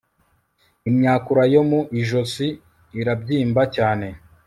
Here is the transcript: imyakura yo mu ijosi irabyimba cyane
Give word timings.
imyakura 0.89 1.43
yo 1.53 1.61
mu 1.69 1.79
ijosi 2.01 2.47
irabyimba 2.99 3.61
cyane 3.75 4.07